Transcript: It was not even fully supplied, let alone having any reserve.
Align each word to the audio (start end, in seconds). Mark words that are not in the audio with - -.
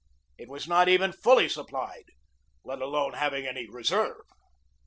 It 0.39 0.49
was 0.49 0.67
not 0.67 0.89
even 0.89 1.11
fully 1.11 1.47
supplied, 1.47 2.05
let 2.63 2.81
alone 2.81 3.13
having 3.13 3.45
any 3.45 3.69
reserve. 3.69 4.23